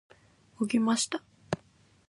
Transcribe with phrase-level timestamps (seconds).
[0.59, 1.23] 起きました。